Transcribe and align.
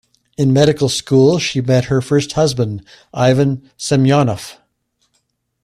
In 0.35 0.51
medical 0.51 0.89
school 0.89 1.37
she 1.37 1.61
met 1.61 1.85
her 1.85 2.01
first 2.01 2.31
husband, 2.31 2.83
Ivan 3.13 3.69
Semyonov. 3.77 4.57